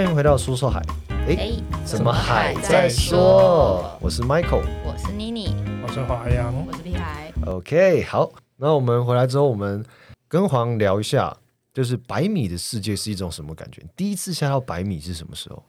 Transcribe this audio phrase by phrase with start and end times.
[0.00, 0.80] 欢迎回到说说海。
[1.28, 3.98] 哎，欸、怎么海在说？
[4.00, 7.30] 我是 Michael，我是妮妮，我是华阳，我是屁孩。
[7.44, 9.84] OK，好，那我们回来之后，我们
[10.26, 11.36] 跟黄聊一下，
[11.74, 13.84] 就是百米的世界是一种什么感觉？
[13.94, 15.62] 第一次下到百米是什么时候？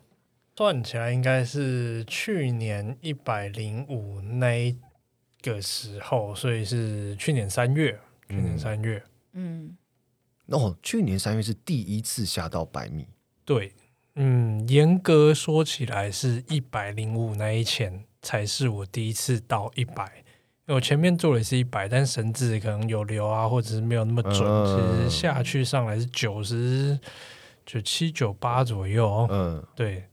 [0.55, 4.77] 算起来应该是去年一百零五那一
[5.41, 7.99] 个时候，所以是去年三月。
[8.29, 9.75] 去年三月，嗯，
[10.45, 13.05] 哦，去年三月是第一次下到百米。
[13.43, 13.73] 对，
[14.15, 20.03] 嗯，严格说起来是一百零五那一前才是我第一次到一百，
[20.65, 26.99] 因为我前面做的是一百，但绳子可能有留啊，或者是没有那么准，嗯、其实下去上来是九十
[27.65, 29.27] 九七九八左右。
[29.29, 30.03] 嗯，对，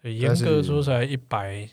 [0.00, 1.68] 所以严格说起来一百。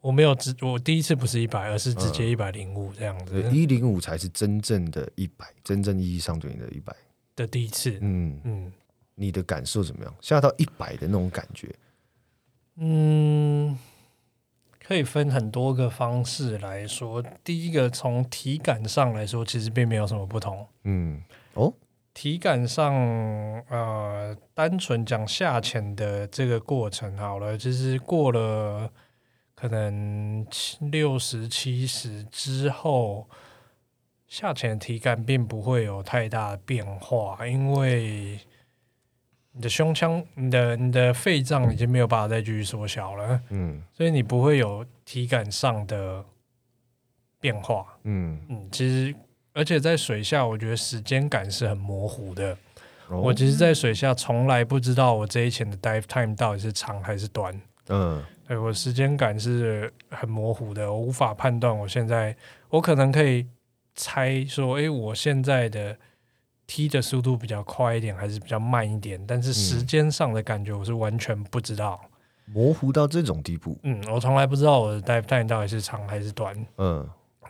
[0.00, 3.42] 我没有直，我第一次不是一百，而是直接一百零五这样子。
[3.50, 6.94] 一零五才是真正的一百，真正意义上对你的一百
[7.34, 7.92] 的第一次。
[8.02, 8.72] 嗯嗯，嗯
[9.14, 10.14] 你的感受怎么样？
[10.20, 11.74] 下到一百的那种感觉？
[12.76, 13.78] 嗯，
[14.84, 17.22] 可以分很多个方式来说。
[17.44, 20.66] 第一个，从体感上来说，其实并没有什么不同。
[20.82, 21.22] 嗯，
[21.54, 21.72] 哦，
[22.12, 22.92] 体感上，
[23.68, 28.90] 呃，单纯讲下潜的这个过程好了，就是过了。
[29.54, 33.28] 可能七六十七十之后，
[34.26, 38.38] 下潜体感并不会有太大的变化，因为
[39.54, 46.24] 你的胸腔、你的你的肺脏已经没有办法再继续缩小了，嗯，所以你不会有体感上的
[47.40, 49.14] 变化，嗯嗯，其实
[49.52, 52.56] 而且在水下，我觉得时间感是很模糊的。
[53.08, 58.22] 哦、我其实，在水下从来不知道我这一潜的 dive time 到底是长还是短，嗯。
[58.48, 61.74] 对，我时间感是很模糊的，我无法判断。
[61.74, 62.36] 我现在
[62.68, 63.46] 我可能可以
[63.94, 65.96] 猜说，诶，我现在的
[66.66, 69.22] 踢的速度比较快一点，还是比较慢一点？
[69.26, 72.00] 但是时间上的感觉，我是完全不知道，
[72.46, 73.78] 模糊到这种地步。
[73.82, 76.54] 嗯，我从来不知道我的 dive time 到底是长还是短。
[76.78, 77.08] 嗯，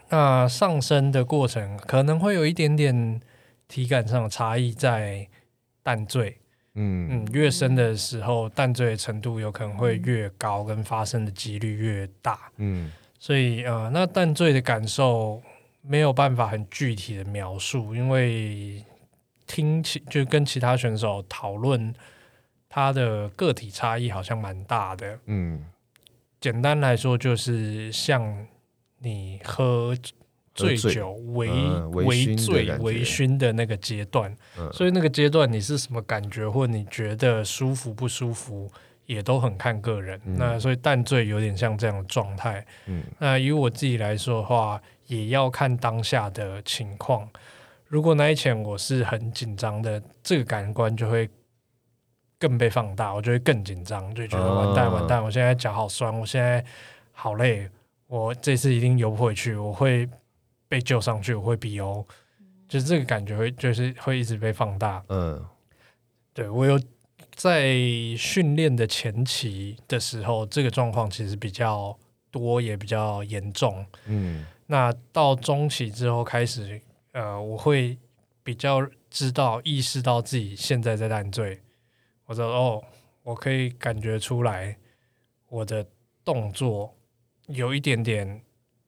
[0.09, 3.21] 那上升的过程可能会有一点点
[3.69, 5.29] 体感上的差异在
[5.83, 6.39] 淡醉。
[6.77, 12.51] 嗯嗯，越深的时候，淡醉的程度有可能会越高，跟发生的几率越大。
[12.57, 15.41] 嗯，所以呃，那淡醉的感受
[15.83, 18.85] 没有办法很具体的描述，因为
[19.54, 21.94] 听起就跟其他选手讨论，
[22.69, 25.19] 他的个体差异好像蛮大的。
[25.26, 25.65] 嗯，
[26.41, 28.47] 简单来说就是像
[28.98, 29.94] 你喝。
[30.56, 31.50] 醉酒微
[32.04, 38.71] 微醉微醺的那个阶段，嗯、所以那个阶段你是什么感觉，或你觉得舒服不舒服，
[39.04, 40.21] 也都很看个人。
[40.25, 42.65] 嗯、那所以淡醉有点像这样的状态。
[42.86, 47.28] 嗯、那以我自己来说的话，也要看当下的情况。
[47.94, 51.31] 如果那一潜我是很紧张的，这个感官就会
[52.41, 56.65] 更被放大，我就会更紧张，就觉得完蛋完蛋，我现在脚好酸，我现在
[57.12, 57.71] 好累，
[58.09, 60.09] 我这次一定游不回去，我会。
[60.66, 62.04] 被救上去，我会 BO，
[62.69, 65.04] 就是这个感觉会就是会一直被放大。
[65.09, 65.41] 嗯，
[66.33, 66.81] 对，我有
[67.37, 67.77] 在
[68.19, 71.97] 训练的前期的时候，这个状况其实比较
[72.33, 73.87] 多，也比较严重。
[74.06, 76.81] 嗯，那到中期之后开始，
[77.15, 77.99] 呃，我会
[78.45, 81.59] 比较知道意识到自己现在在烂醉。
[82.27, 82.85] 我说哦，
[83.23, 84.77] 我可以感觉出来
[85.49, 85.85] 我的
[86.23, 86.95] 动作
[87.47, 88.43] 有一点点。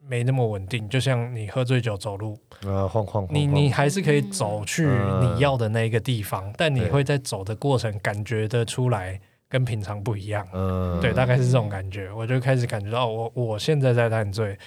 [0.09, 14.57] 没那么稳定，就像你喝醉酒走路，呃，晃晃晃，你你还是可以走去你要的那个地方，嗯、但你会在走的过程感觉得出来跟平常不一样，嗯，对，大概是这种感觉，我就开始感觉到我我现在在烂醉，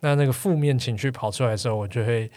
[0.00, 2.30] 那那个负面情绪跑出来的时候，我就会。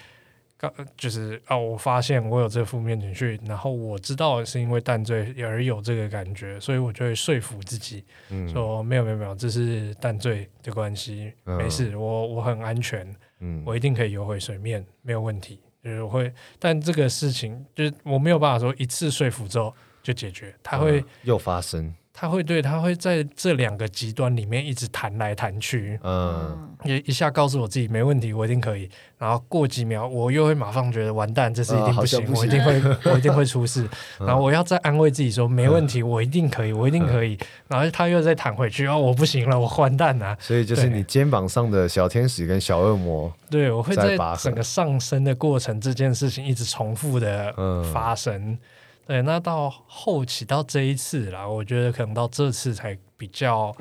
[0.97, 13.07] 就是啊，我发现我有这负面情绪，然后我知道是因为淡醉而有这个感觉，所以我就会说服自己，嗯、说没有没有没有，这是淡醉的关系，嗯、没事，我我很安全，
[13.39, 15.59] 嗯、我一定可以游回水面，没有问题。
[15.83, 21.93] 就是我会，但这个事情就是我没有办法说一次说服之后就解决，它会、嗯、又发生。
[22.15, 28.87] 他会对，他会在这两个极端里面一直弹来弹去，嗯，一一下告诉我自己没问题，我一定可以，
[29.17, 32.81] 然后过几秒我又会马上觉得完蛋，这是一定不行，我一定会，
[33.11, 33.89] 我一定会出事，
[34.19, 37.35] 然后我要再安慰自己说没问题，我一定可以，我一定可以，
[37.67, 40.37] 然后他又再弹回去，哦，我不行了，我完蛋了。
[40.39, 47.51] 所以就是你肩膀上的小天使跟小恶魔，对，我会在整个上升的过程，这件事情一直重复的
[47.91, 48.55] 发生。
[49.05, 53.75] 对，那到后期到这一次啦，我觉得可能到这次才比较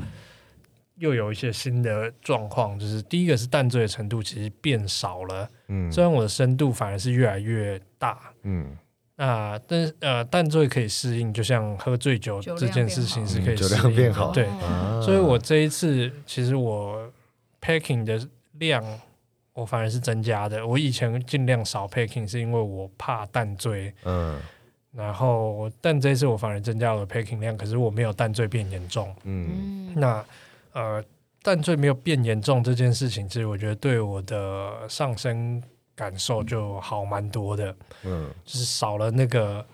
[0.96, 8.76] 又有一些新的状况，就是第一个是淡醉的程度其实变少了，嗯，虽然我的深度反而是越来越大，嗯，
[9.14, 14.32] 那但是呃，淡醉可以适应，就像喝醉酒这件事情是可以适应变好。
[14.32, 14.48] 对，
[15.00, 17.08] 所以我这一次其实我
[17.60, 18.20] packing 的
[18.54, 18.82] 量
[19.52, 20.66] 我反而是增加的。
[20.66, 23.94] 我以前尽量少 packing，是因为我怕淡醉。
[24.04, 24.36] 嗯。
[24.92, 29.14] 然后，但这次我反而增加了 packing 量，可是我没有淡醉变严重。
[29.24, 29.92] 嗯。
[29.94, 30.24] 那
[30.72, 31.04] 呃，
[31.42, 35.62] 淡醉没有变严重这件事情，其实我觉得对我的上升。
[35.94, 39.64] 感受就好蛮多的，嗯，就是少了那个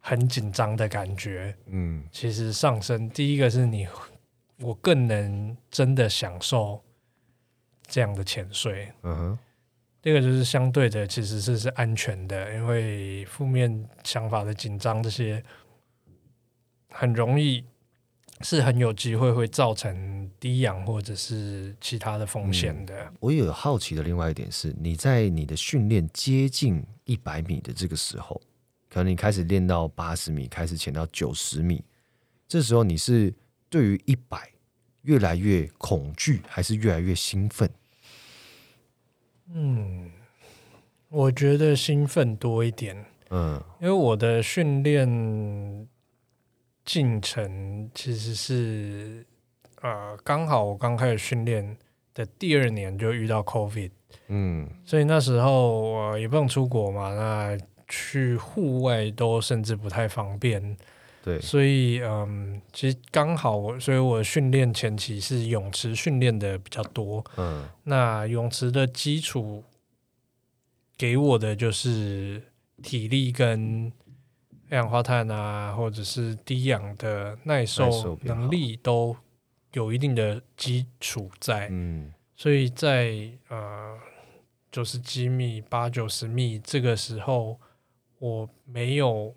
[0.00, 3.88] 很紧张的感觉，嗯，其实上升第一个是你，
[4.60, 6.78] 我更能真的享受
[7.86, 9.38] 这样的潜水，嗯哼，
[10.02, 15.42] 第二个就是相对的其实是是安全的，因为负面想法的紧张这些
[16.88, 17.64] 很容易。
[18.44, 23.04] 是很有机会会造成低氧或者是其他的风险的。
[23.04, 28.42] 嗯，我有好奇的另外一点是，你在你的训练接近一百米的这个时候，
[28.90, 31.84] 可能你开始练到八十米，开始潜到九十米，
[32.48, 33.32] 这时候你是
[33.70, 34.50] 对于一百
[35.02, 37.70] 越来越恐惧，还是越来越兴奋？
[39.54, 40.10] 嗯，
[41.08, 43.04] 我觉得兴奋多一点。
[43.30, 45.88] 嗯，因为我的训练。
[46.84, 49.24] 进程其实是，
[49.82, 51.76] 呃，刚好我刚开始训练
[52.12, 53.92] 的第二年就遇到 COVID，
[54.26, 57.56] 嗯，所以那时候我也不能出国嘛，那
[57.86, 60.76] 去户外都甚至不太方便，
[61.22, 69.62] 对，所以嗯，其实刚好我，所以我训练前期是泳池训练的比较多，嗯，那泳池的基础
[70.96, 72.42] 给我的就是
[72.82, 73.92] 体力跟。
[74.70, 79.14] 二氧化碳啊，或者是低氧的耐受能力都
[79.74, 83.98] 有一定的基础在，嗯，所以在呃
[84.70, 87.60] 九十几米、八九十米这个时候，
[88.18, 89.34] 我没有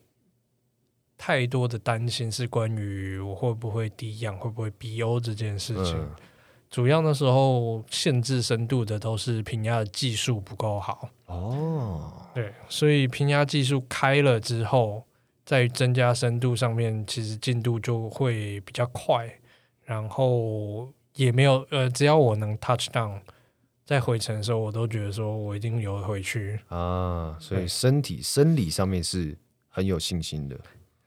[1.18, 5.96] 太多的担心是关于我会不会低氧、会不会 BO 这件事情。
[5.98, 6.10] 嗯、
[6.70, 15.04] 主要那时候限制深度的都是平压的技术不够好哦，对，所以平压技术开了之后。
[15.48, 19.32] 在增加深度上面，其实进度就会比较快，
[19.84, 23.20] 然后也没有呃，只要我能 touch down，
[23.86, 29.38] 在回程的时候，我都觉得说我一定游回去啊，所以身体生理上面是
[29.70, 30.58] 很有信心的。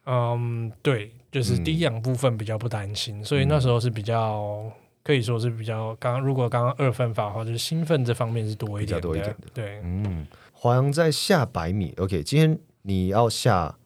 [0.09, 4.65] 嗯，对，就是低氧部分比较不担心，嗯、所以那时候是比较
[5.05, 9.49] 可以说是比较刚刚如果刚刚二分法的话，就是兴奋这方面是多一点的，多一点的。
[9.53, 13.77] 对，嗯，华阳在下百米，OK，今天你要下。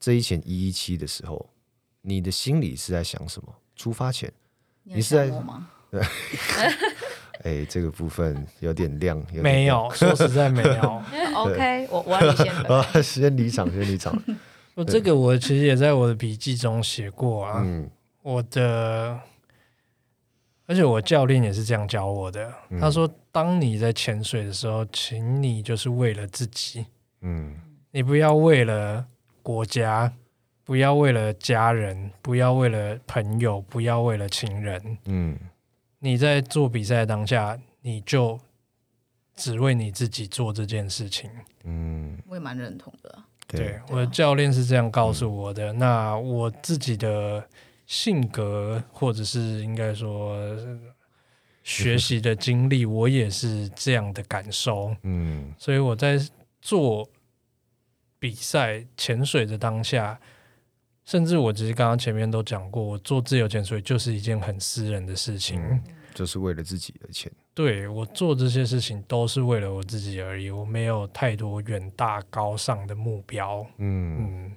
[0.00, 1.50] 这一前一一七的时候，
[2.02, 3.52] 你的心里是在想什么？
[3.74, 4.32] 出发前，
[4.84, 5.68] 你，你是在吗？
[5.90, 6.00] 对，
[7.42, 11.02] 哎，这个部分有点亮，有点亮没有，说实在没有。
[11.34, 14.16] OK，我我要先啊， 先离场，先离场。
[14.78, 17.62] 我这个我其实也在我的笔记中写过啊。
[17.64, 17.90] 嗯，
[18.22, 19.20] 我的，
[20.66, 22.54] 而且我教练也是这样教我的。
[22.70, 26.86] 嗯、他说，当你在潜水的时候，请你就是为了自己，
[27.22, 27.56] 嗯，
[27.90, 29.06] 你不要为了。
[29.40, 30.12] 国家，
[30.62, 34.98] 不要为了家人，不要为了朋友，不要为了情人。
[35.06, 35.38] 嗯，
[36.00, 38.38] 你在做比赛当下，你就
[39.34, 41.30] 只为你自己做这件事情。
[41.64, 43.24] 嗯，我也蛮认同的。
[43.48, 45.72] 对，我的教练是这样告诉我的。
[45.72, 47.42] 嗯、那我自己的
[47.86, 50.38] 性格，或者是应该说
[51.64, 54.94] 学习的经历，我也是这样的感受。
[55.02, 56.18] 嗯，所以我在
[56.62, 57.08] 做。
[58.20, 60.18] 比赛潜水的当下，
[61.04, 65.80] 甚至我其实刚刚前面都讲过，我做自由潜水就是一件很私人的事情，嗯、
[66.14, 67.30] 就是为了自己而潜。
[67.58, 73.66] 对，我做这些事情都是为了我自己而已，我没有太多远大高尚的目标。
[73.78, 74.52] 嗯嗯，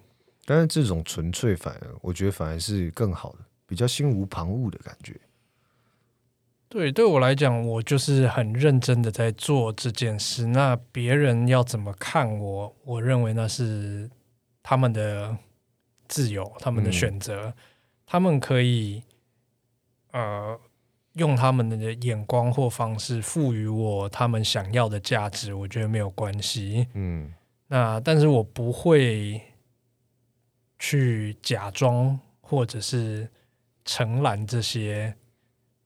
[0.46, 5.20] 但是这种纯粹反而我觉得反而是更好的，比较心无旁骛的感觉。
[6.70, 10.46] 对，对我来讲，我就是很认真的在做这件事。
[10.46, 14.08] 那别人要怎么看我，我认为那是
[14.62, 15.36] 他们的
[16.08, 17.54] 自由，他们的选择，嗯、
[18.06, 19.02] 他们可以
[20.12, 20.56] 呃
[21.14, 26.88] 用他们的眼光或方式赋予我他们想要的价值，我觉得没有关系。
[26.94, 27.34] 嗯，
[27.68, 29.42] 那但是我不会
[30.80, 33.30] 去假装或者是
[33.86, 35.16] 承揽这些。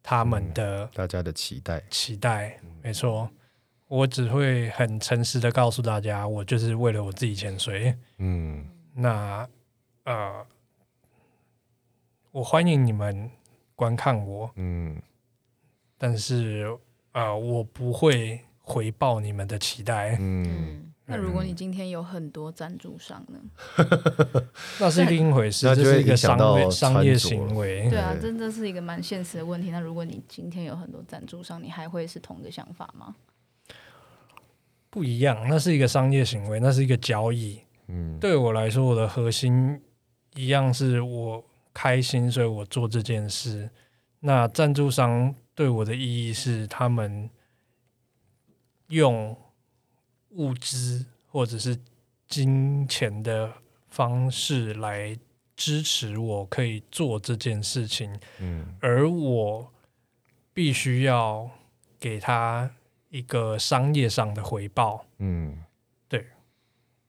[0.07, 3.27] 他们的、嗯、大家的期待，期待，没错。
[3.87, 7.97] 我只会很诚实的告诉大家，我就是为了我自己潜水。
[8.19, 8.63] 嗯，
[8.93, 9.49] 那
[10.03, 10.45] 呃，
[12.29, 13.31] 我欢迎你们
[13.75, 14.51] 观看我。
[14.57, 15.01] 嗯，
[16.05, 16.67] 但是
[17.13, 20.15] 呃，我不会回报你们的期待。
[20.19, 23.39] 嗯，那如果你今天有很多赞助商呢？
[24.79, 27.89] 那是另一回事，这是一个商业商业行为。
[27.89, 29.71] 对啊，真的是一个蛮现实的问题。
[29.71, 33.15] 那如果你今天有很多赞助商，你还会是同一个想法吗？
[34.91, 37.59] 不一样，那是一个商业行为，那是一个交易。
[37.87, 39.81] 嗯，对我来说，我的核心
[40.35, 41.43] 一样是我
[41.73, 43.67] 开心，所以我做这件事。
[44.19, 47.29] 那赞助商对我的意义是，他们
[48.87, 49.37] 用。
[50.37, 51.79] 物资或者是
[52.27, 53.53] 金钱的
[53.87, 55.17] 方式来
[55.55, 58.19] 支持我，可以做这件事情。
[58.41, 59.71] 嗯，而我
[60.53, 61.49] 必须要
[61.97, 62.69] 给他
[63.07, 65.05] 一个商业上的回报。
[65.19, 65.63] 嗯，
[66.09, 66.27] 对，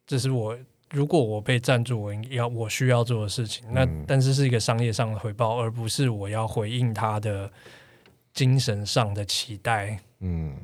[0.06, 0.56] 这是我
[0.96, 3.70] 如果我被赞助，我要我需要做的事情。
[3.70, 7.52] 那但是是一个商业上的回报，而不是我要回应他的
[8.32, 10.00] 精神上的期待。
[10.20, 10.56] 嗯，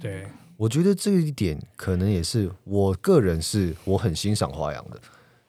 [0.00, 0.26] 对。
[0.56, 5.00] 我觉得这一点可能也是我个人是我很欣赏华阳的，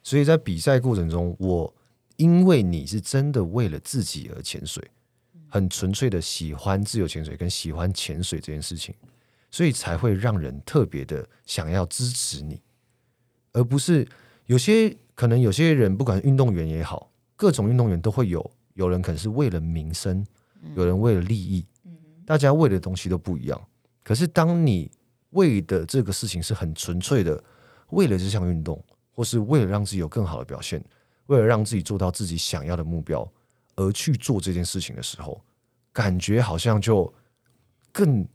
[0.04, 1.74] 所以在比赛过程中，我
[2.18, 4.88] 因为你是真的为了自己而潜水，
[5.48, 8.94] 很纯粹的喜欢自由潜水跟喜欢潜水这件事情，
[9.50, 12.62] 所以才会让人特别的想要支持你，
[13.52, 14.08] 而不是
[14.46, 20.26] 有些可能有些人不管运动员也好，各种运动员都会有，有人可能是为了名声，
[20.76, 21.66] 有人为了利益，
[22.26, 23.62] 大家为的东西都不一样，
[24.04, 24.92] 可是当你
[25.32, 27.44] 为的这个事情是很纯粹的，
[27.90, 30.84] 为了这项运动，或是为了让自己有更好的表现，
[31.28, 33.30] 为了让自己做到自己想要的目标
[33.76, 35.42] 而去做这件事情的时候，
[35.92, 37.14] 感觉好像就
[37.92, 38.28] 更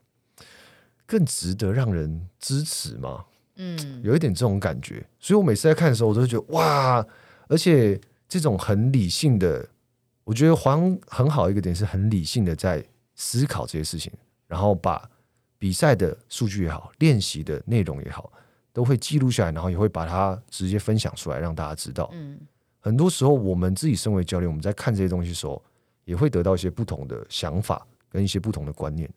[1.07, 3.25] 更值得让人支持嘛。
[3.57, 5.07] 嗯，有一点这种感觉。
[5.19, 7.07] 所以我每次在看的时候，我都会觉得哇，
[7.49, 9.69] 而且这种很理性的，
[10.25, 12.85] 我觉得黄很好一个点是很理性的在
[13.15, 14.13] 思考这些事情，
[14.47, 15.11] 然后把。
[15.57, 18.31] 比赛的数据也好，练习的内容也好，
[18.71, 22.11] 都会记录下来，然后也会把它直接分享出来，让大家知道。
[22.13, 22.39] 嗯，
[22.81, 25.63] 很多时候我们自己身为教练，我们在看这些东西的时候，
[26.05, 29.09] 也会得到一些不同的想法跟一些不同的观念。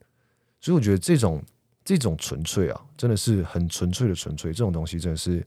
[0.62, 1.44] 所以我觉得这种
[1.88, 5.42] 这种纯粹啊，真的是很纯粹的纯粹，这种东西真的是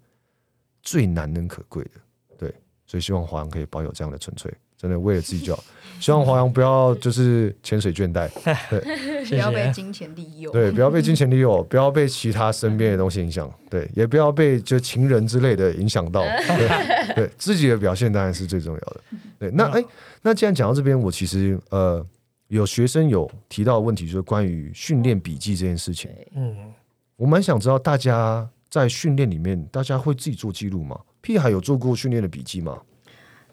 [0.82, 1.90] 最难能可贵的。
[2.38, 2.54] 对，
[2.86, 4.50] 所以希望华阳可以保有这样的纯粹。
[4.78, 5.62] 真的为了自己就好，
[6.00, 8.30] 希望华阳不要就是潜水倦怠，
[8.70, 16.22] 对，不要被金钱利诱，对，不要被金钱利诱，不要被其他身边的东西影响，对，也不要被就情人之类的影响到，
[16.56, 19.00] 对，对，自己的表现当然是最重要的。
[19.38, 19.84] 对，那哎，
[20.22, 22.02] 那既然讲到这边，我其实呃
[22.50, 26.72] 有学生有提到的问题，就是关于训练笔记这件事情，嗯，
[27.16, 31.00] 我蛮想知道大家在训练里面，大家会自己做记录吗？
[31.20, 32.82] 屁孩有做过训练的笔记吗？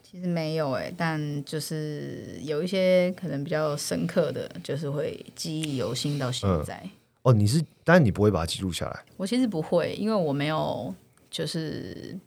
[0.02, 6.82] 其实没有哎、欸，但就是有一些可能比较深刻的，就是会记忆犹新到现在。
[6.84, 9.00] 嗯、哦，你是，但是你不会把它记录下来？
[9.16, 10.92] 我其实不会，因为我没有
[11.30, 12.18] 就是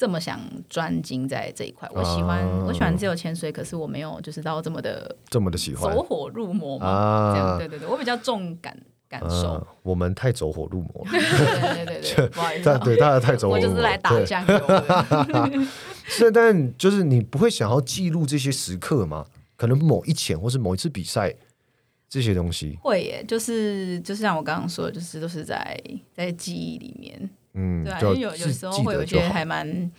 [0.00, 1.86] 这么想专精在这一块。
[1.92, 6.86] 我喜欢，啊、我喜欢自由潜水，可是我没有就是到这么的这么的喜欢走火入魔嘛。
[6.86, 8.74] 啊，对对对，我比较重感
[9.10, 9.66] 感受、啊。
[9.82, 11.10] 我们太走火入魔了。
[11.10, 13.68] 对对对对， 不好意思、哦，对大家太走火入魔。
[13.68, 15.50] 我就是来打酱油的。
[16.08, 19.26] 是，但就是你不会想要记录这些时刻吗？
[19.54, 21.34] 可能某一潜或是某一次比赛
[22.08, 25.78] 这些东西会耶，就是就是像我刚刚说的，就是都是在
[26.14, 29.90] 在记忆里面，嗯，对啊，就有有时候会有一些还蛮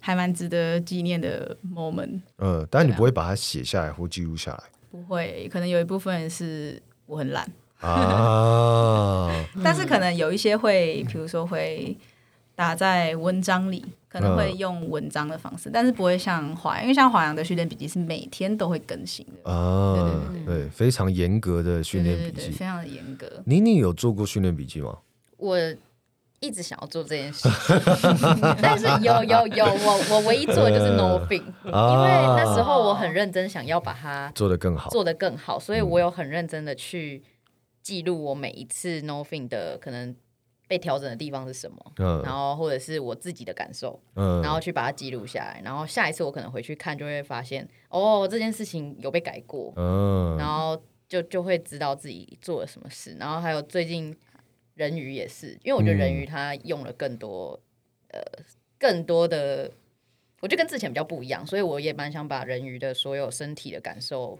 [0.00, 9.30] 还蛮值得纪念的 moment，嗯，但是你不会把它写下来或记录下来，不会，可能有一部分是我很懒 啊，
[9.62, 11.96] 但是可能有一些会，比如说会。
[12.58, 19.52] 打在文章里，可能会用文章的方式，嗯、但是不会像华阳，因为像华阳的训练笔记是每天都会更新的。
[19.52, 23.30] 啊，对，对，对，对，非常严格的训练笔记，非常的严格。
[23.44, 24.96] 妮妮有做过训练笔记吗？
[25.36, 25.58] 我
[26.46, 27.48] 一直想要做这件事，
[28.62, 37.22] 但是有有有，我我唯一做的就是 NoFin，、啊、因为那时候我很认真想要把它做得更好，做得更好，所以我有很认真的去
[37.82, 40.14] 记录我每一次 NoFin 的可能。
[40.68, 41.76] 被调整的地方是什么？
[41.98, 50.76] 嗯，然后或者是我自己的感受，嗯，然后去把它记录下来，然后下一次我可能回去看，就会发现哦，这件事情有被改过，嗯，然后
[51.08, 53.16] 就就会知道自己做了什么事。
[53.16, 54.12] 然后还有最近
[54.76, 57.58] 人鱼也是，因为我觉得人鱼它用了更多，
[58.12, 58.20] 呃，
[58.78, 59.68] 更多的，
[60.40, 64.38] 我觉得跟之前比较不一样，所以我也蛮想把人鱼的所有身体的感受。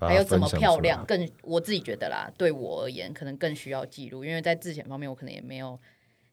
[0.00, 1.04] 还有怎么漂亮？
[1.06, 5.78] 更我自己觉得啦，对我而言可能更需要记录，因为在自潜方面我可能也没有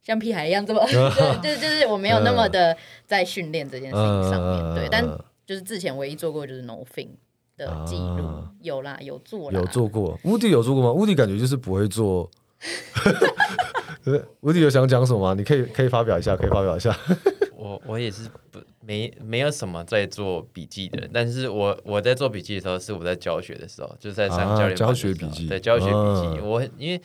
[0.01, 0.84] 像屁孩一样这么，
[1.44, 2.75] 就是就是我没有那么的
[3.06, 4.75] 在训练这件事情上面。
[4.75, 5.06] 对，但
[5.46, 7.10] 就是之前唯一做过就是 no fin
[7.58, 10.18] 的记录，有啦，有做啦，有做过。
[10.24, 10.91] 乌迪有做过吗？
[10.91, 12.49] 乌迪感觉就是不会做，呃，
[14.41, 15.33] 吴迪有想讲什么吗？
[15.33, 16.95] 你可以可以发表一下，可以发表一下。
[17.55, 26.39] 我我也是不没没有什么在做笔记的人，但是我我在做笔记的时候，是我在教学的时候，就是在上教练、啊、教学笔记，对教学笔记。
[26.39, 27.01] 啊、我因为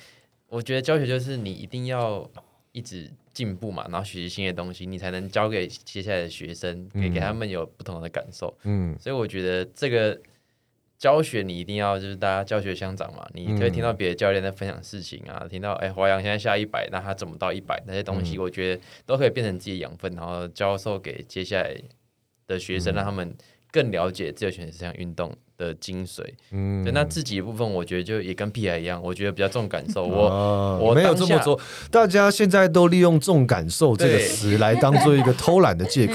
[0.49, 2.29] 我觉得教学就是你一定要
[2.73, 8.57] 一直进步嘛，然后学习新的东西，你才能教给接下来的学生，给、嗯、给他们有不同的感受。
[8.63, 10.19] 嗯，所以我觉得这个。
[11.05, 21.77] 教学你一定要就是大家教学相长嘛，你可以听到别的教练在分享事情啊，嗯、听到哎华阳现在下一百，那他怎么到一百那些东西，我觉得都可以变成自己的养分，然后教授给接下来
[22.47, 23.37] 的学生，让他们
[23.71, 30.05] 更了解自由选择这项运动的精髓，嗯，那自己的部分，我觉得就也跟 P I 一样，我觉得比较重感受。
[30.05, 31.59] 我、啊、我没有这么做，
[31.91, 36.15] 大家现在都利用“重感受”这个词来当做一个偷懒的借口。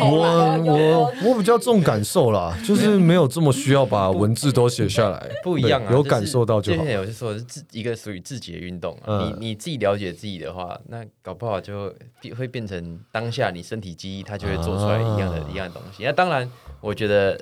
[0.00, 5.30] 我我我比较重感受啦，就是没有这么需要把文字都写下来。
[5.42, 6.84] 不一样啊，有感受到就好。
[6.84, 11.92] 我就说是自一个属于自己的运动、啊，嗯、你你自己了解自己的话，那搞不好就
[12.36, 16.04] 会变成当下你身体记忆，它就会做出来一样的、啊、一样的东西。
[16.04, 16.48] 那当然，
[16.80, 17.40] 我觉得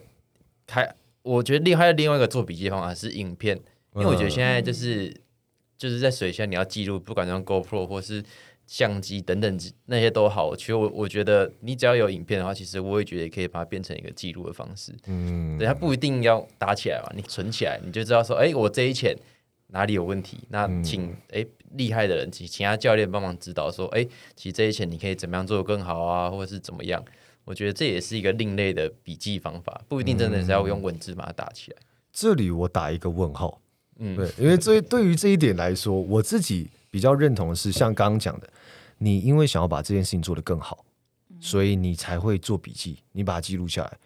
[0.66, 0.88] 开。
[1.22, 3.56] 我觉得另还有另外一个做笔记方法是影片，
[3.94, 5.14] 因为我觉得现在就是
[5.76, 8.22] 就是在水下你要记录，不管用 GoPro 或是
[8.66, 10.54] 相机等等那些都好。
[10.56, 14.94] 其实我我觉得你只要有影片的话，其实我也觉得也可以把它变成一个记录的方式。
[15.06, 19.16] 嗯，对，它不一定要打起来吧，你存起来，你就知道说，哎，我这一潜
[19.68, 27.04] 哪里有问题，那请哎厉害的人请其他教练帮忙指导，说，哎，其实这一潜你可以怎么样做得更好啊，或者是怎么样。
[27.48, 31.78] 我觉得这也是一个另类的笔记方法，不一定真的是要用文字把它打起来。
[31.80, 33.58] 嗯，这里我打一个问号，
[33.96, 38.46] 嗯，对，因为这对于这一点来说，我自己比较认同的是，像刚刚讲的，
[38.98, 40.84] 你因为想要把这件事情做得更好，
[41.40, 43.98] 所以你才会做笔记，你把它记录下来。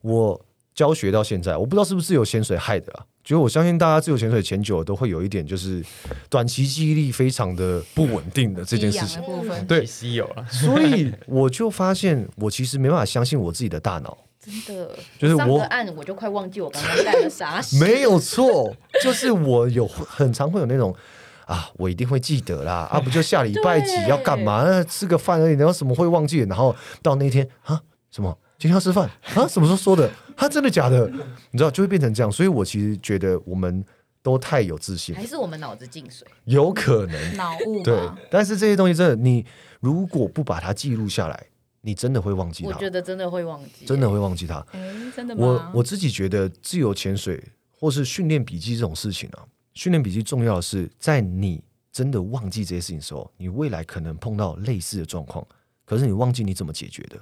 [0.00, 0.40] 我
[0.74, 3.04] 教学到现在，我不知道是不是自由潜水害的啊。
[3.26, 5.84] 就我相信大家自由潜水潜久都会有一点，就是
[6.30, 9.20] 短期记忆力非常的不稳定的这件事情。
[9.66, 10.46] 对，稀有了。
[10.48, 14.16] 所以我就发现，我其实没办法相信我自己的大脑。
[14.38, 17.60] 真的，就是我按我就快忘记我刚刚干了啥。
[17.80, 20.94] 没有错，就是我有很常会有那种
[21.46, 22.88] 啊，我一定会记得啦。
[22.92, 24.62] 啊，不就下礼拜几要干嘛？
[24.64, 26.38] 那吃个饭而已，然后什么会忘记？
[26.42, 28.38] 然后到那天啊，什么？
[28.58, 29.46] 今天要吃饭啊？
[29.46, 30.10] 什么时候说的？
[30.36, 31.08] 他、啊、真的假的？
[31.50, 32.30] 你知道就会变成这样。
[32.30, 33.84] 所以我其实觉得我们
[34.22, 36.26] 都太有自信，还是我们脑子进水？
[36.44, 37.82] 有可能脑雾。
[37.82, 37.98] 对，
[38.30, 39.44] 但是这些东西真的，你
[39.80, 41.46] 如果不把它记录下来，
[41.82, 42.70] 你真的会忘记它。
[42.70, 44.66] 我觉得真的会忘记，真的会忘记它。
[44.72, 44.80] 哎，
[45.14, 45.42] 真的吗？
[45.46, 55.46] 我我自己觉得自由潜水或是训练笔记这种事情啊，训练笔记重要的是在你真的忘记这些事情的时候，你未来可能碰到类似的状况，
[55.84, 57.16] 可是你忘记你怎么解决的。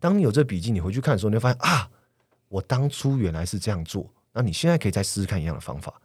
[0.00, 1.88] 当你有这笔记，你回去看的时候，你会发现啊，
[2.48, 4.10] 我当初原来是这样做。
[4.32, 6.00] 那你现在可以再试试看一样的方法。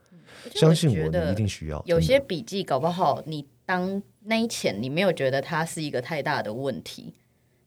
[0.54, 1.82] 相信我，你一定需要。
[1.86, 7.14] 有些笔记搞不好，你当那一前你没有觉得它是一个太大的问题，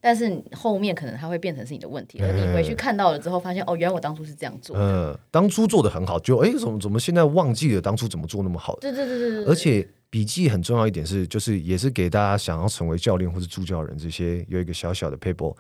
[0.00, 2.20] 但是后面可能它会变成是你的问题。
[2.20, 4.76] 而你回去看到了之后，发现哦，原来我当初是这样做。
[4.76, 8.76] 嗯，当初做的很好，就哎，怎么怎么现在忘记了当初怎么做那么好？
[8.80, 9.44] 对对对对对。
[9.46, 15.54] 而且笔记很重要一点是，就是也是给大家想要成为教练或者助教人这些有一个小小的 paper。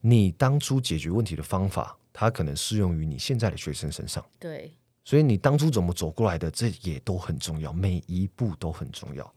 [0.00, 4.24] 你当初解决问题的方法，它可能适用于你现在的学生身上。
[4.38, 4.72] 对，
[5.04, 9.34] 所以你当初怎么走过来的，这也都很重要，每一步都很重要。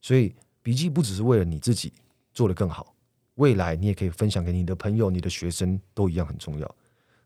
[0.00, 1.92] 所以笔记不只是为了你自己
[2.32, 2.94] 做得更好，
[3.34, 6.74] 未来你也可以分享给你的朋友、你的学生，都一样很重要。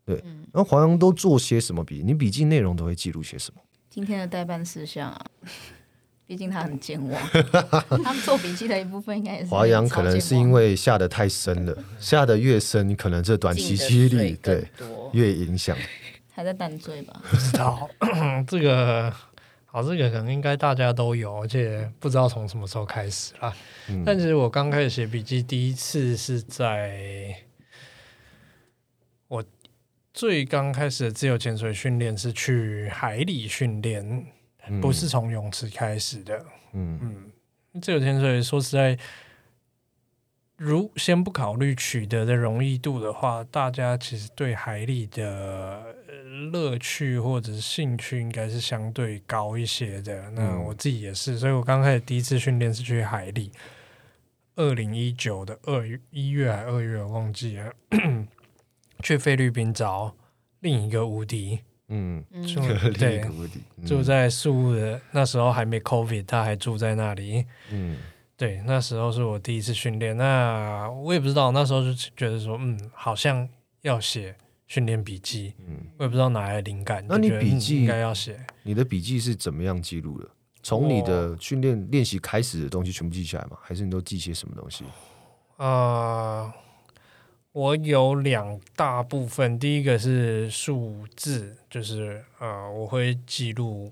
[0.05, 2.03] 对，那黄洋都做些什么笔？
[2.03, 3.61] 你笔记内容都会记录些什么？
[3.89, 5.25] 今天的代办事项啊。
[6.33, 7.21] 毕竟他很健忘，
[8.03, 9.51] 他们做笔记的一部分应该也是。
[9.51, 14.67] 华阳可能是因为下得太深了，下得越深，可能这短期记忆力对
[15.11, 15.77] 越影响。
[16.31, 17.21] 还在淡醉吧？
[17.29, 17.87] 不知道
[18.49, 19.13] 这个，
[19.67, 23.53] 好，这个可能应该大家都有，而且不知道从什么时候开始啦。
[23.89, 27.35] 嗯、但其实我刚开始写笔记，第一次是在
[29.27, 29.45] 我
[30.11, 34.25] 最刚开始的自由潜水训练是去海里训练。
[34.81, 36.99] 不是从泳池开始的，嗯。
[37.01, 38.97] 嗯，自由潜水说实在，
[40.57, 45.95] 如先不考虑取得的容易度的话，大家其实对海里的
[46.51, 50.29] 乐趣或者是兴趣应该是相对高一些的。
[50.31, 53.51] 那我自己也是，所以我刚开始第一次训练是去海里，
[54.55, 57.73] 二零一九的二月一月还二月我忘记了，
[59.01, 60.15] 去菲律宾找
[60.59, 61.59] 另一个无敌。
[61.93, 62.59] 嗯，住
[62.97, 63.21] 对，
[63.77, 67.45] 嗯、住在宿雾的那时候还没 COVID，他还住在那里。
[67.69, 67.97] 嗯，
[68.35, 73.47] 对，那时候是我第一次训练，那我也不知道，那时候就觉得说，嗯，好像
[73.81, 74.35] 要写
[74.67, 75.53] 训练笔记。
[75.67, 77.05] 嗯，我也不知道哪来的灵感。
[77.07, 78.39] 那你笔记、嗯、应该要写？
[78.63, 80.27] 你的笔记是怎么样记录的？
[80.63, 83.57] 从你的训练练习开始的东西全部记下来吗？
[83.61, 84.85] 还是你都记些什么东西？
[85.57, 86.53] 啊、呃，
[87.53, 93.91] 我有两大部分，第一个是数字，就是呃，我会记录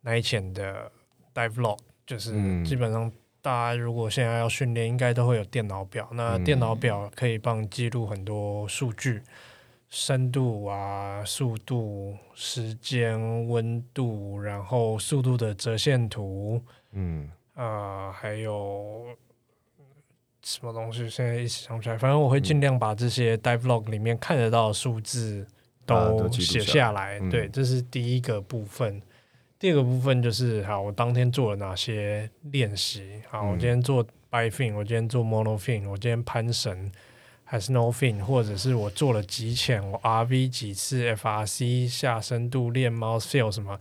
[0.00, 0.90] 那一前的
[1.32, 2.32] dive log，就是
[2.64, 3.10] 基本上
[3.40, 9.22] 大家如果现在要训练，应该都会有电脑表，那电脑表可以帮记录很多数据。
[9.90, 16.60] 深度啊，速度、时间、温度，然后速度的折线图，
[16.90, 19.06] 嗯，啊、呃，还有
[20.44, 21.08] 什么东西？
[21.08, 21.96] 现在一时想不起来。
[21.96, 25.46] 反正我会尽量把这些 dive log 里面看得到的数字
[25.84, 27.18] 都写下来。
[27.18, 28.96] 啊、对，这是第一个部分。
[28.96, 29.02] 嗯、
[29.58, 33.22] 第二个部分就是，好，我当天做了哪些练习？
[33.28, 36.92] 好，我今天做 bight fin，我今天做 mono fin，我今天攀绳。
[37.46, 43.78] 还是 no fin，或者是我做了极浅，我 RV 几次，FRC 下深度练 mouth feel 什么，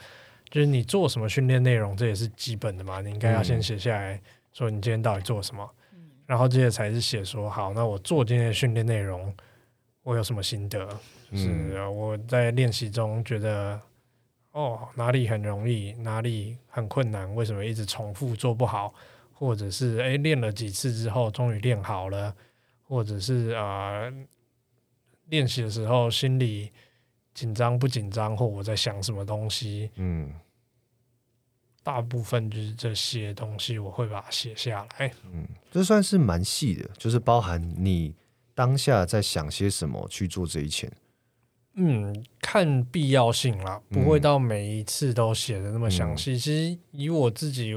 [0.49, 2.99] 就是你做什么训练内容，这也是基本的嘛。
[2.99, 4.21] 你应该要先写下来
[4.51, 5.82] 说你今天到底做什么，嗯、
[6.25, 9.33] 然后接着才是写说好，那我做今天的训练内容，
[10.03, 10.87] 我有什么心得？
[11.31, 13.79] 就是我在练习中觉得
[14.51, 18.93] 哦哪里很容易，哪里很困难，为什么一直重复做不好？
[19.33, 22.33] 或者是诶练了几次之后终于练好了。
[22.85, 24.03] 或者是啊，
[25.29, 26.69] 练习的时候心里
[27.33, 30.31] 紧张不紧张，或我在想什么东西，嗯，
[31.83, 35.13] 大部分就是这些东西，我会把它写下来。
[35.31, 38.15] 嗯，这算是蛮细的，就是包含你
[38.55, 40.89] 当下在想些什么去做这一切。
[41.75, 46.31] 嗯，看必要性啦，不会到每一次都写的那么详细。
[46.31, 47.75] 嗯，其实以我自己。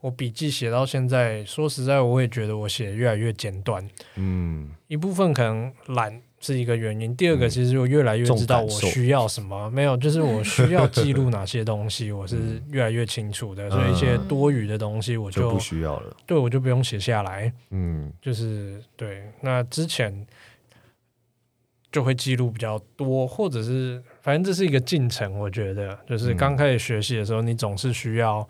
[0.00, 3.84] 我笔记写到现在，说实在，我也觉得我写的越来越简短。
[4.14, 9.68] 嗯，一部分可能懒是一个原因，第二个其实我越来越知道我需要什么。
[9.70, 12.36] 没有，就是我需要记录哪些东西，我是
[12.70, 13.68] 越来越清楚的。
[13.68, 16.16] 嗯、所以一些多余的东西，我就，就不需要了。
[16.26, 17.52] 对，我就不用写下来。
[17.70, 19.24] 嗯，就是对。
[19.40, 20.26] 那之前
[21.90, 25.38] 就会记录比较多，或者是反正这是一个进程。
[25.38, 28.48] 我觉得，就是刚开始学习的时候，你总是需要。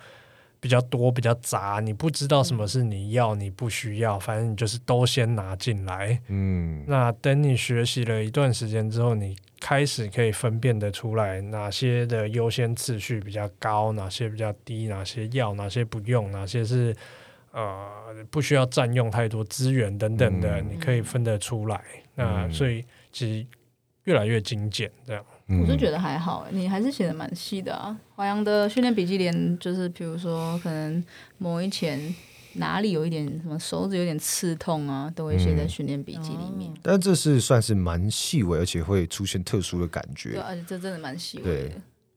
[0.60, 6.20] 比较多，比较杂，你不知道什么是你要，你不需要，反正你就是都先拿进来。
[6.28, 16.94] 嗯，那等你学习了一段时间之后，你开始可以分辨得出来哪些的优先次序比较高，哪些比较低，哪些要，哪些不用，哪些是
[17.52, 17.88] 呃
[18.30, 21.80] 不需要占用太多资源等等的，嗯、你可以分得出来。
[22.14, 23.46] 那所以其实
[24.04, 25.24] 越来越精简这样。
[25.48, 27.96] 我是觉得还好，你还是写的蛮细的啊。
[28.14, 31.02] 华阳的训练笔记连就是，比如说可能
[31.38, 32.14] 某一前
[32.54, 36.70] 哪里有一点什么手指有点刺痛啊，都会写在训练笔记里面。
[36.70, 40.32] 嗯、但这是算是蛮细微，而且会出现特殊的感觉。
[40.32, 41.68] 对，而且这真的蛮细微的。
[41.68, 41.72] 对，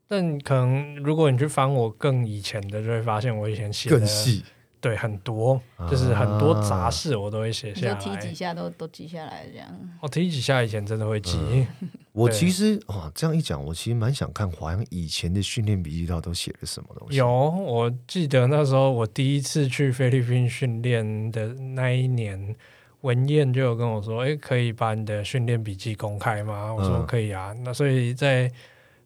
[0.08, 4.44] 但可能如果你去翻我更以前的，就会发现我以前写的更细。
[4.82, 7.94] 对，很多就是很多杂事，我都会写下来。
[7.94, 9.68] 提几下都都记下来，这样。
[10.02, 11.38] 我提几下以前真的会记。
[11.38, 17.18] 嗯、我其实啊，这样一讲，我其实蛮想看华阳以前的训练笔记，到底都写了什么东西。
[17.18, 22.56] 有，我记得那时候我第一次去菲律宾训练的那一年，
[23.02, 27.54] 文燕就有跟我说：“哎，可以把你的训练笔记公开吗？”我说：“可以啊。
[27.54, 28.52] 嗯”那所以在。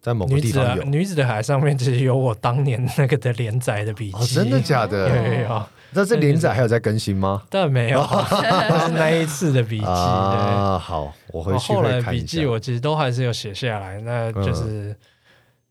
[0.06, 4.16] 在某个地方有女子，女子的海上面，其实有我当年那个的连载的笔记。
[4.16, 5.10] 哦，真的假的？
[5.10, 5.64] 有有。
[5.94, 7.42] 那这连载还有在更新吗？
[7.50, 9.86] 当然没有， 那是那一次的笔记。
[9.86, 11.82] 啊，好，我回去会看一。
[11.82, 14.96] 后来笔记我其实都还是有写下来，那就是，嗯、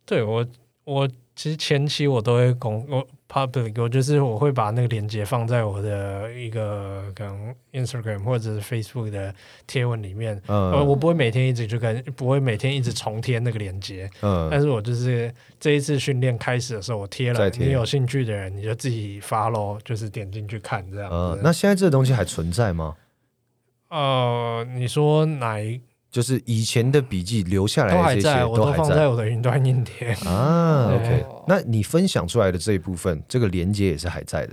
[0.05, 0.45] 对我
[0.83, 1.09] 我。
[1.37, 9.35] 其实前期我都会公我 public，我就是我会把那个链接放在我的一个可能 Instagram 或者是 Facebook 的
[9.67, 10.41] 贴文里面。
[10.47, 14.09] 嗯，我不会每天一直去跟，不会每天一直重贴那个链接。
[14.23, 21.11] 嗯，但是我就是这一次训练开始的时候，我贴了，贴你有兴趣的人你就自己 follow，就是点进去看这样。
[21.13, 22.95] 嗯，那现在这个东西还存在吗？
[23.89, 25.81] 呃，你说哪一？
[26.15, 30.95] 就是以前的笔记留下来的这些，都还在，我都放在我的云端硬碟啊。
[30.95, 34.53] OK，那你分享出来的这一部分，这个连接也是还在的，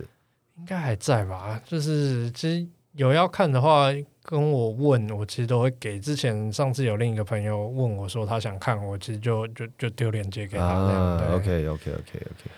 [0.57, 1.61] 应该还在吧？
[1.63, 3.91] 就是其实有要看的话，
[4.23, 5.99] 跟我问，我其实都会给。
[5.99, 10.65] 之前上次有另一个朋友问我说他想看，我其实就就就丢链接给他。
[10.65, 12.51] 啊，OK OK OK OK。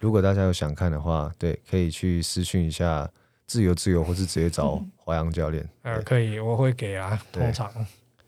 [0.00, 3.08] 如果大家有想看的话，对，可以去私讯一下
[3.46, 5.66] 自由自由，或是直接找 华阳教练。
[5.80, 7.66] 呃、嗯，可以，我会给啊，通常。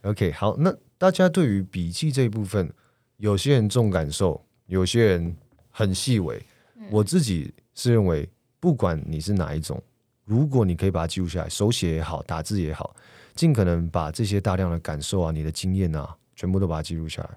[0.02, 2.72] OK，好，那大家对于笔记这一部分，
[3.18, 5.36] 有些人重感受，有些人
[5.70, 6.44] 很细微。
[6.74, 9.80] 嗯、我自己是认为，不管你是哪一种，
[10.24, 12.96] 如果你可以把它记录下来，手写也好，打字也好，
[13.34, 17.30] 尽可能把这些大量的感受啊、你的经验啊，全部都把它记录下来。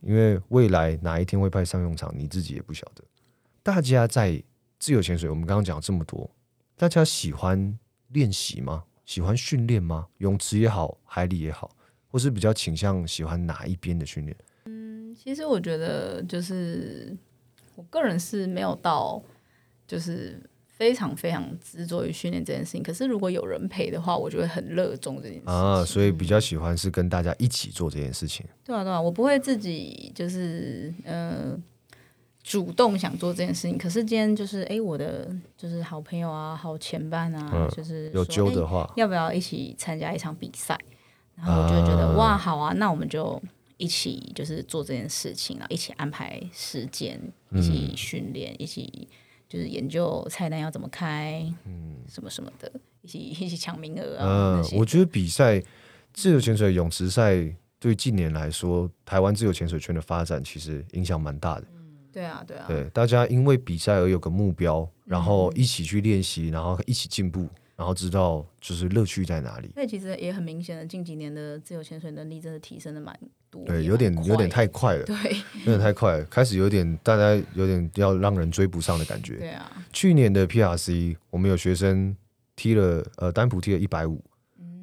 [0.00, 3.04] 因为未来哪一天会派上用场，你自己也不晓得。
[3.62, 4.42] 大家在
[4.78, 6.28] 自由潜水，我们刚刚讲这么多，
[6.74, 8.84] 大家喜欢练习吗？
[9.04, 10.08] 喜欢训练吗？
[10.18, 11.70] 泳池也好，海里也好，
[12.10, 14.36] 或是比较倾向喜欢哪一边的训练？
[14.66, 17.16] 嗯，其实我觉得就是
[17.74, 19.22] 我个人是没有到，
[19.86, 20.38] 就是。
[20.80, 28.46] 非常非常执着于训练这件事情，可是如果有人陪的话，我就会很热衷这件事情啊，所以比较喜欢是跟大家一起做这件事情。
[28.64, 31.54] 对啊，对啊，我不会自己就是呃
[32.42, 33.76] 主动想做这件事情。
[33.76, 40.78] 可是今天就是哎，我的就是好朋友啊，好前伴啊，嗯、就是有揪的话，要不要一起参加一场比赛？
[41.44, 43.40] 然后我就觉得、啊、哇，好啊，那我们就
[43.76, 47.20] 一起就是做这件事情啊，一起安排时间，
[47.52, 49.08] 一起训练，嗯、一起。
[49.50, 52.70] 就是研究菜单要怎么开，嗯，什么什么的，
[53.02, 54.62] 一起一起抢名额啊。
[54.62, 55.60] 嗯，我觉得比赛
[56.12, 57.34] 自由潜水泳池赛
[57.80, 61.64] 对近年来说，台湾自由潜水圈的发展其实影响蛮大的。
[61.74, 67.48] 嗯，对啊，对啊，对，大家因为比赛而有个目标，然后一起去练习，然后一起进步。
[67.80, 69.70] 然后知道就是乐趣在哪里。
[69.74, 73.18] 那其实也很明显的，近几年的自由潜水能力真的提升的蛮
[73.50, 73.64] 多。
[73.64, 75.04] 对，有点有点太快了。
[75.06, 75.16] 对，
[75.60, 79.36] 有点太快了，开始有点大家有点要让人追不上的感觉。
[79.36, 79.82] 对啊。
[79.94, 82.14] 去年的 PRC，我们有学生
[82.54, 84.22] 踢了呃单蹼踢了一百五，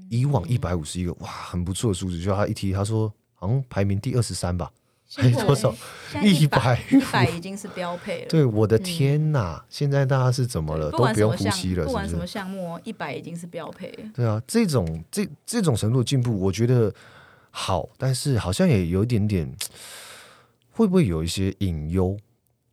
[0.10, 4.72] 以往一百五是一个哇很不错的数字，就他一踢，他说好像排名第二十三吧。
[5.16, 5.74] 还有多少？
[6.22, 8.28] 一百一百已经是标配了。
[8.28, 9.56] 对，我的天哪！
[9.56, 10.92] 嗯、现在大家是怎么了？
[10.92, 13.90] 都不用呼吸了，不管什么项目，一百已经是标配。
[14.14, 16.94] 对啊，这种这这种程度的进步，我觉得
[17.52, 19.50] 好，但是好像也有一点点，
[20.72, 22.18] 会不会有一些隐忧？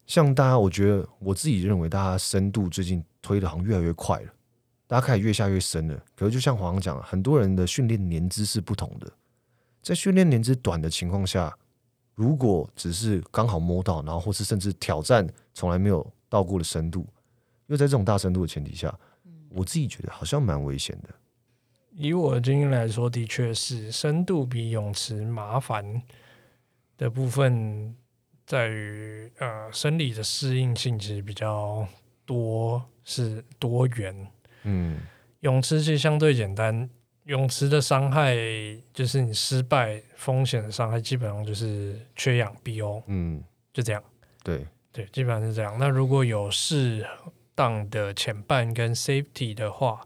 [0.07, 4.29] 像大家，我觉得我自己认为，大家深度最近推的好像越来越快了，
[4.89, 5.99] 大家开始越下越深了。
[6.17, 9.11] 可是就像黄讲，很多人的训练年资是不同的，
[9.83, 11.57] 在训练年资短的情况下。
[12.15, 17.07] 如果只是刚好摸到，然后或是甚至挑战从来没有到过的深度，
[17.67, 18.97] 又在这种大深度的前提下，
[19.51, 21.09] 我自己觉得好像蛮危险的。
[21.97, 26.03] 以我的经验来说，的确是深度比泳池麻烦
[26.97, 27.95] 的部分
[28.47, 31.87] 在于，呃，生理的适应性其实比较
[32.25, 34.27] 多，是多元。
[34.65, 35.01] 嗯，
[35.41, 36.89] 泳池其实相对简单。
[37.25, 38.37] 泳池的伤害
[38.93, 44.03] 就是你失败风险的伤害，基本上就是缺氧 BO，嗯，就这样。
[44.43, 45.77] 对对，基本上是这样。
[45.79, 47.07] 那如果有适
[47.55, 50.01] 当的前半跟 safety 的话，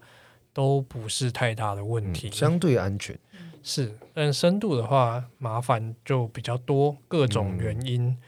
[0.53, 3.19] 都不是太大的问题，嗯、相对安全。
[3.63, 8.07] 是，但深度的话麻烦就比较多，各种原因。
[8.07, 8.19] 嗯、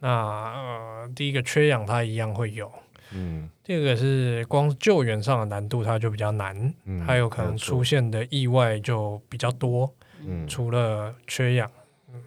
[0.00, 2.70] 那呃，第一个缺氧它一样会有。
[3.12, 9.92] 嗯，第二个是光救援上的难度，它就比较难，嗯，还有可能出现的意外就比较多，
[10.24, 11.70] 嗯，除了缺氧，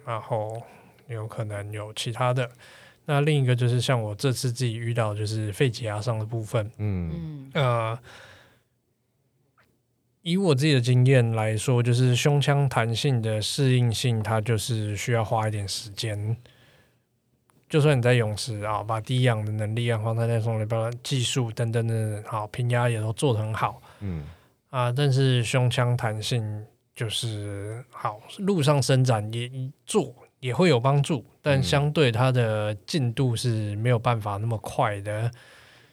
[0.06, 0.62] 然后
[1.08, 2.50] 有可能有其他的。
[3.04, 7.98] 那另一个就是像我这次自己遇到，就是肺挤压上的部分，嗯，呃，
[10.22, 16.36] 以我自己的经验来说，就是胸腔弹性的适应性，它就是需要花一点时间。
[17.68, 24.24] 就算你在泳池啊，把低氧的能力啊、放在那种里边技术等等等，好平压也都做得很好，嗯。
[24.70, 29.50] 啊，但是胸腔弹性就是好，路上伸展也
[29.86, 35.30] 做也会有帮助，但相对它的进度是没有办法那么快的，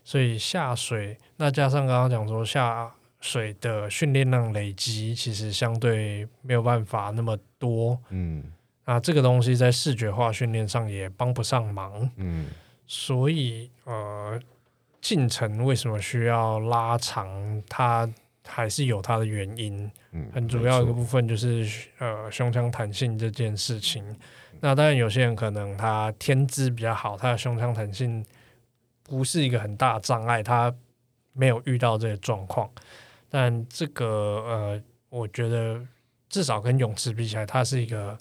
[0.04, 8.44] 所以下水那加上刚刚讲说下水的训练量累积，其实相对没有办法那么多，嗯。
[8.86, 12.46] 啊，这个东西在视觉化训练上也帮不上忙，嗯，
[12.86, 14.40] 所以呃，
[15.02, 17.64] 进程为什么需要拉长？
[17.68, 18.08] 它
[18.46, 21.68] 还是有它的原因，嗯，很主要一个部分就是
[21.98, 24.06] 呃胸腔弹性这件事情。
[24.60, 28.24] 那当然有些人可能他天资比较好，他的胸腔弹性
[29.02, 30.72] 不是一个很大障碍，他
[31.34, 32.70] 没有遇到这个状况。
[33.30, 34.06] 但这个
[34.46, 35.82] 呃，我觉得
[36.30, 38.16] 至少跟泳池比起来，它是一个。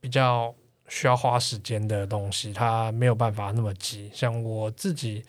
[0.00, 0.54] 比较
[0.88, 4.10] 需要花时间的东西，它没有办法那么急。
[4.14, 5.22] 像我自己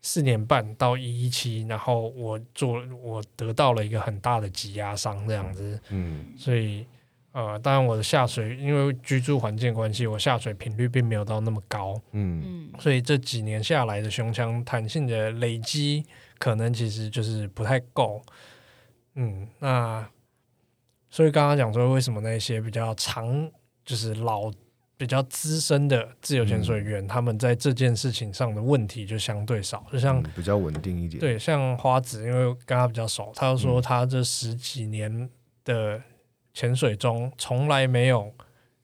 [0.00, 6.86] 四年半到一一七，然后我做我得到了一个很大的挤压伤这样子，嗯，所以
[7.32, 16.04] 呃，当然我的下水因为居住环境关系，我下水频率并没有到那么高，嗯，所以这几年下来的胸腔弹性的累积，
[16.38, 18.22] 可能其实就是不太够，
[19.14, 20.08] 嗯，那
[21.10, 23.50] 所以刚刚讲说为什么那些比较长。
[23.88, 24.52] 就是老
[24.98, 31.18] 比较资深的自由潜水员，嗯、他们在这件事情上的问题就相对少，就像、嗯、比较稳定一点。
[31.18, 35.30] 对，像花子，因为跟他比较熟，他就说他这十几年
[35.64, 35.98] 的
[36.52, 38.30] 潜水中从来没有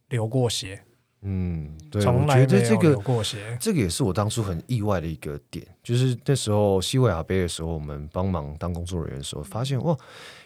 [0.09, 0.83] 流过血，
[1.21, 9.95] 嗯，对，从来我觉得这个过鞋这个也是我当初很意外的一个点，就是那时候西维亚杯的时候，我们帮忙当工作人员的时候，发现哇，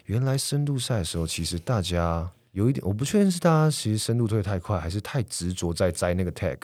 [0.07, 6.59] 原来深度赛的时候，其实大家有一点，我不确定是大家其实深度退太快，还是太执着在摘那个 tag，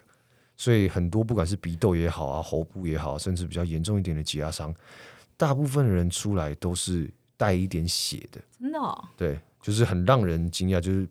[0.57, 4.75] 所以很多不管是鼻窦也好啊，喉部也好，甚至比较严重一点的挤压伤，
[5.37, 11.07] 大部分的人出来都是带一点血的，真的哦，对，就是很让人惊讶，就是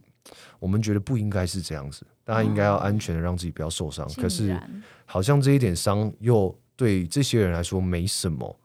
[0.60, 2.06] 我们觉得不应该是这样子。
[2.26, 4.58] 大家应该要安全的让自己不要受伤，可是
[5.06, 8.60] 好像这一点伤又对这些人来说没什么，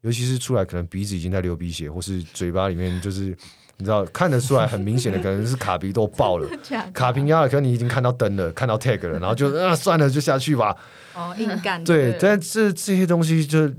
[0.00, 3.36] 尤其是出来可能鼻子已经在流鼻血，或是嘴巴里面就是
[3.78, 6.48] 你知道看得出来很明显的可能是卡皮都爆了，
[6.92, 10.76] 卡平压了，可能你已经看到灯了，看到 tag 了，然后就啊算了就下去吧，
[11.14, 13.70] 哦硬干对，但这这些东西就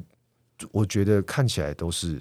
[0.72, 2.20] 我觉得看起来都是。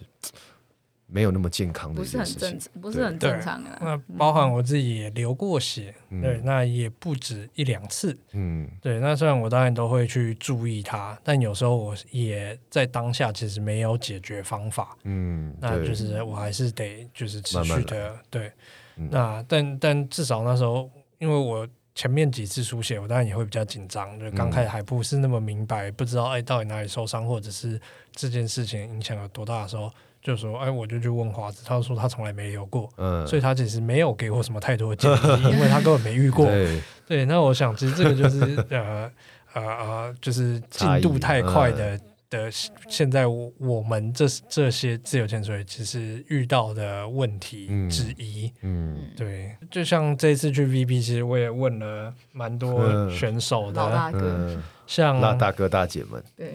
[1.10, 3.70] 没有那么健康的，不是很正常，不是很正常的。
[3.80, 9.00] 那包含我自己也流过血，嗯、对，那也不止一两次，嗯，对。
[9.00, 18.52] 那虽然我当然都会去注意它，但有时候我也在当下其实没有解决方法，嗯，那就是我还是得就是持续的，慢慢对。
[18.96, 27.80] 嗯、那但但至少那时候，因为我前面几次输血，我当然也会比较紧张，就刚开始还不是那么明白，嗯、不知道哎到底哪里受伤，或者是
[28.12, 29.90] 这件事情影响有多大的时候。
[30.22, 36.46] 就说，哎，我就去问华子，他说他从来没有过，嗯，所以他其实没有给我什么太多的建议， 因为他根本没遇过。
[36.46, 39.10] 对，对，那我想，其实这个就是呃
[39.54, 41.98] 呃呃，就是进度太快的。
[42.30, 42.50] 的
[42.88, 53.82] 现在我们这这些自由潜水其实遇到的问题之一，嗯，嗯对，就像这次去 VB，其实我也问了蛮多选手的，
[54.14, 56.52] 嗯、像那大哥大姐们，对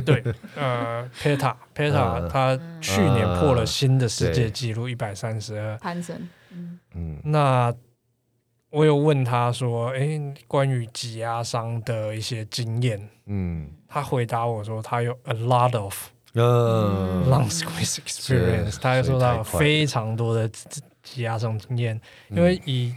[0.22, 7.74] 对，呃，Peta Peta 他去年破了新的世界纪录一百三十二，潘森，嗯嗯，那。
[8.72, 20.48] 我有问他说：“哎，关于挤压伤的一些经验。”嗯，他回答我说：“他有 a lot of long squeeze experience。”他又说他有非常多的
[21.02, 22.00] 挤压伤经验。
[22.30, 22.94] 因为以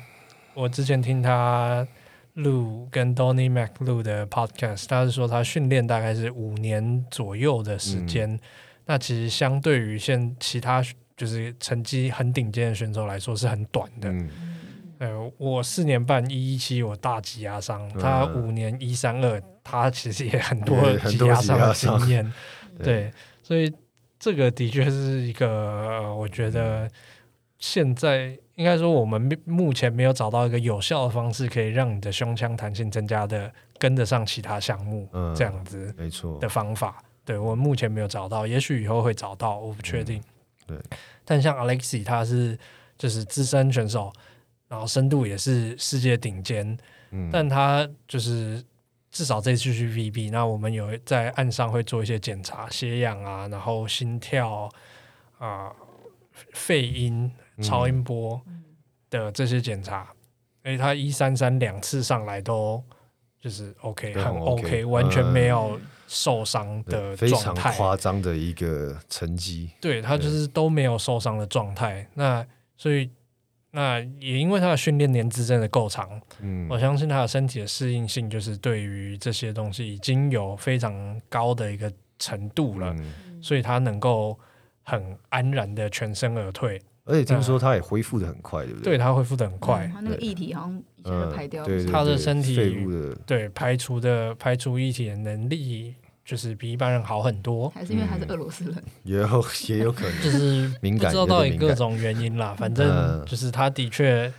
[0.53, 1.85] 我之前听他
[2.35, 8.39] 录跟 Donny Mac 录的 podcast，他是说他训练大概是五年左右的时间。
[8.85, 10.81] 那其实相对于现其他
[11.17, 14.09] 就是成绩很顶尖的选手来说，是很短的。
[14.99, 22.34] 呃，我四年半一一七我大挤压伤，嗯、他五年一三二，他其实也很多挤压伤的经验，
[22.77, 23.71] 对，对，所以
[24.17, 26.89] 这个的确是一个，呃、我觉得
[27.60, 40.21] 现在应该说我们目前没有找到一个有效的方式，可以让你的胸腔弹性增加的跟得上其他项目，嗯、这样子没错的方法，对我们目前没有找到，也许以后会找到，我不确定，
[40.67, 42.58] 嗯、对，但像 Alexi 他是
[42.97, 44.13] 就是资深选手。
[44.67, 46.75] 然后深度也是世界顶尖，
[47.12, 48.63] 嗯、但他就是
[49.12, 54.67] 至少这次去 VB，那我们有在岸上会做一些检查，血氧啊，然后心跳
[55.38, 55.75] 啊、呃、
[56.54, 58.41] 肺音、超音波
[59.12, 60.12] 的这些检查，
[60.63, 62.84] 哎、嗯，他一三三两次上来都
[63.39, 69.69] 就是 OK，很 OK，, OK 完全没有受伤的状态，非常夸张的一个成绩。
[69.80, 72.43] 对，他就是都没有受伤的状态，那
[72.75, 73.08] 所以。
[73.75, 76.09] 那也因为他的训练年资真的够长，
[76.39, 84.39] 嗯，我相信他的身体的适应性就是对于这些东西已经有非常高的一个程度了，嗯、所以他能够
[84.83, 88.93] 很安然的全身而退，而且听说他也恢复的很快，对不对？
[88.93, 92.55] 对，他恢复的很快，嗯、他那个液体好像已经被排掉了，他的身体
[93.25, 95.95] 对排除的排除液体的能力。
[96.25, 98.83] 就是比一般人好很多，还是因为他是俄罗斯人？
[99.03, 102.55] 也有 也有可能，就是敏感，不知道到底各种原因啦。
[102.57, 104.33] 反正就是他的确，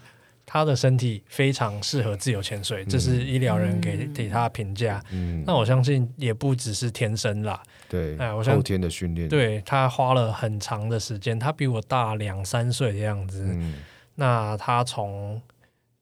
[0.45, 5.01] 他的身体非常适合自由潜水，这是医疗人给给他评价。
[5.13, 7.63] 嗯，那我相信也不只是天生啦。
[7.89, 13.47] 对，哎，我后天的训练，对他花了很长的时间，他比我大两三岁的样子。
[13.49, 13.75] 嗯，
[14.17, 15.41] 那他从。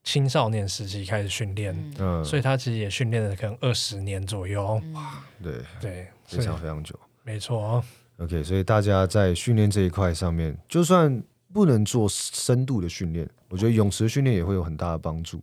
[0.04, 7.82] 青少年时期开始训练，嗯，所以他其实也训练了可能二十年左右，哇，对对，非常非常久，没错。
[8.18, 11.20] OK，所以大家在训练这一块上面，就算
[11.52, 15.40] 不能做深度的训练，我觉得泳池训练也会有很大的帮助。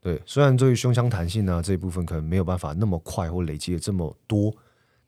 [0.00, 4.54] 对，虽然对于胸腔弹性呢、啊、这一部分可能没有办法那么快或累积的这么多，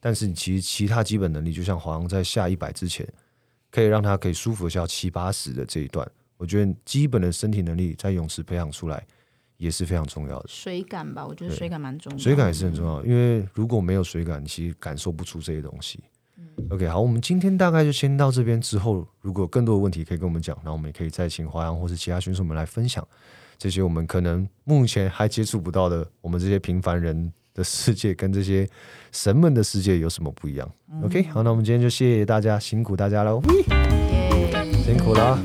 [0.00, 3.06] 但是你其实其他基本能力，就像华阳在下一百之前，
[3.70, 6.06] 可以让他可以舒服下七八十的这一段。
[6.38, 9.04] 我觉得基本的身体能力在泳池培养出来
[9.58, 10.46] 也是非常重要的。
[10.48, 12.22] 水感吧，我觉得水感蛮重要的。
[12.22, 15.98] 水感也是很重要，因为如果没有水感，你其实感受不出这些东西。
[16.36, 18.60] 嗯、OK，好，我们今天大概就先到这边。
[18.60, 23.06] 之后如果有更多的问题可以跟我们讲，然后我们也可以再请华阳或是其他选手们来分享
[23.58, 28.68] 这些我们可能目前还接触不到的，我们这些平凡人的世界跟这些
[29.10, 30.70] 神们的世界有什么不一样？
[30.92, 33.42] 嗯，OK，好，那我们今天就谢谢大家，辛苦大家喽
[34.84, 35.36] 辛苦了。